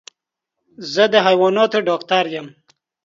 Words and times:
زه 0.93 1.03
د 1.13 1.15
حيواناتو 1.25 1.77
ډاکټر 1.87 2.25
يم. 2.35 2.47